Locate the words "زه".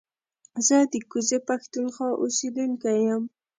0.67-0.77